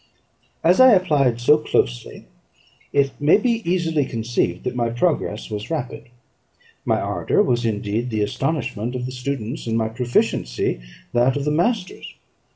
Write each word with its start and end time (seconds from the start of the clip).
As 0.63 0.79
I 0.79 0.93
applied 0.93 1.39
so 1.39 1.59
closely, 1.59 2.25
it 2.91 3.11
may 3.19 3.37
be 3.37 3.61
easily 3.71 4.03
conceived 4.03 4.63
that 4.63 4.75
my 4.75 4.89
progress 4.89 5.51
was 5.51 5.69
rapid. 5.69 6.05
My 6.85 6.99
ardour 6.99 7.43
was 7.43 7.65
indeed 7.67 8.09
the 8.09 8.23
astonishment 8.23 8.95
of 8.95 9.05
the 9.05 9.11
students, 9.11 9.67
and 9.67 9.77
my 9.77 9.89
proficiency 9.89 10.79
that 11.13 11.37
of 11.37 11.45
the 11.45 11.51
masters. 11.51 12.15